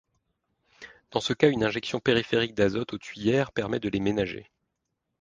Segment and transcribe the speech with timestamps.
[1.11, 4.49] Dans ce cas, une injection périphérique d'azote aux tuyères permet de les ménager.